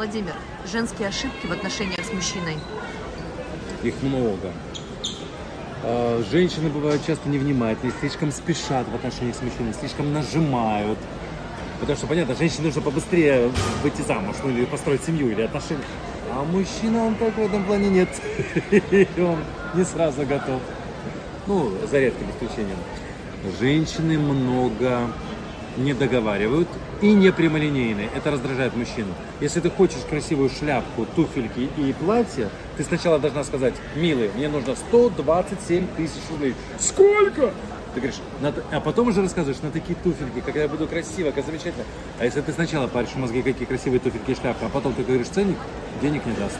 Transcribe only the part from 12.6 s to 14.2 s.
нужно побыстрее выйти